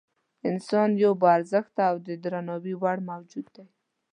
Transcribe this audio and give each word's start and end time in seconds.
انسان 0.49 0.89
یو 1.03 1.11
با 1.21 1.27
ارزښته 1.37 1.81
او 1.91 1.95
د 2.07 2.09
درناوي 2.23 2.73
وړ 2.81 2.97
موجود 3.09 3.47
دی. 3.55 3.65